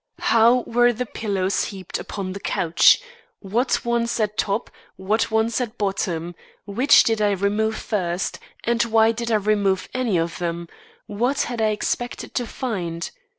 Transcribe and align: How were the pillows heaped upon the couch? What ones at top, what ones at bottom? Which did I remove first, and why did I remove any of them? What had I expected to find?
How 0.17 0.61
were 0.61 0.91
the 0.91 1.05
pillows 1.05 1.65
heaped 1.65 1.99
upon 1.99 2.33
the 2.33 2.39
couch? 2.39 2.99
What 3.39 3.85
ones 3.85 4.19
at 4.19 4.35
top, 4.35 4.71
what 4.95 5.29
ones 5.29 5.61
at 5.61 5.77
bottom? 5.77 6.33
Which 6.65 7.03
did 7.03 7.21
I 7.21 7.33
remove 7.33 7.75
first, 7.77 8.39
and 8.63 8.81
why 8.85 9.11
did 9.11 9.31
I 9.31 9.35
remove 9.35 9.87
any 9.93 10.17
of 10.17 10.39
them? 10.39 10.67
What 11.05 11.41
had 11.41 11.61
I 11.61 11.67
expected 11.67 12.33
to 12.33 12.47
find? 12.47 13.11